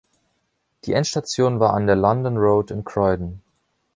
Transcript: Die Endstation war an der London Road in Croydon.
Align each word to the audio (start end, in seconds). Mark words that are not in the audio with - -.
Die 0.85 0.93
Endstation 0.93 1.59
war 1.59 1.75
an 1.75 1.85
der 1.85 1.95
London 1.95 2.37
Road 2.37 2.71
in 2.71 2.83
Croydon. 2.83 3.43